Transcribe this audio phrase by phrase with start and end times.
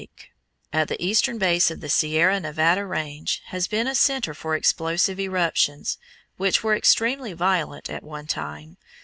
[0.01, 0.29] 42, page
[0.73, 4.55] 99), at the eastern base of the Sierra Nevada Range, has been a centre for
[4.55, 5.99] explosive eruptions,
[6.37, 8.77] which were extremely violent at one time.